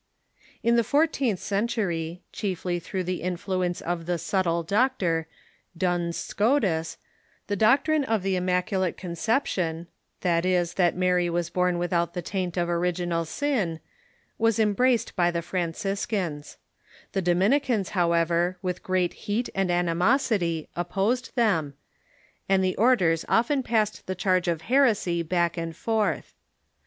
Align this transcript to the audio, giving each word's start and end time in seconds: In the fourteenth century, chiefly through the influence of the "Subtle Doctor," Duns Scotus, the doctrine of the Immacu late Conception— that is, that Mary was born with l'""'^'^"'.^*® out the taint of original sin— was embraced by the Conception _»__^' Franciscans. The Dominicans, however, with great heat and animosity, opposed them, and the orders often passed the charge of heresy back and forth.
In 0.63 0.77
the 0.77 0.83
fourteenth 0.83 1.37
century, 1.37 2.23
chiefly 2.31 2.79
through 2.79 3.03
the 3.03 3.21
influence 3.21 3.81
of 3.81 4.07
the 4.07 4.17
"Subtle 4.17 4.63
Doctor," 4.63 5.27
Duns 5.77 6.17
Scotus, 6.17 6.97
the 7.45 7.55
doctrine 7.55 8.03
of 8.05 8.23
the 8.23 8.33
Immacu 8.35 8.81
late 8.81 8.97
Conception— 8.97 9.85
that 10.21 10.43
is, 10.43 10.73
that 10.73 10.95
Mary 10.95 11.29
was 11.29 11.51
born 11.51 11.77
with 11.77 11.91
l'""'^'^"'.^*® 11.91 12.01
out 12.01 12.13
the 12.15 12.23
taint 12.23 12.57
of 12.57 12.67
original 12.67 13.25
sin— 13.25 13.79
was 14.39 14.57
embraced 14.59 15.15
by 15.15 15.29
the 15.29 15.43
Conception 15.85 16.37
_»__^' 16.37 16.39
Franciscans. 16.47 16.57
The 17.11 17.21
Dominicans, 17.21 17.89
however, 17.89 18.57
with 18.63 18.81
great 18.81 19.13
heat 19.13 19.49
and 19.53 19.69
animosity, 19.69 20.67
opposed 20.75 21.35
them, 21.35 21.75
and 22.49 22.63
the 22.63 22.75
orders 22.75 23.23
often 23.29 23.61
passed 23.61 24.07
the 24.07 24.15
charge 24.15 24.47
of 24.47 24.61
heresy 24.61 25.21
back 25.21 25.57
and 25.57 25.75
forth. 25.75 26.33